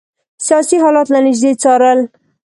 سیاسي 0.45 0.77
حالات 0.83 1.07
له 1.13 1.19
نیژدې 1.27 1.51
څارل. 1.61 1.99